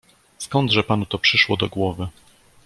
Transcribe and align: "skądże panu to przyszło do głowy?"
"skądże 0.37 0.83
panu 0.83 1.05
to 1.05 1.19
przyszło 1.19 1.57
do 1.57 1.67
głowy?" 1.67 2.07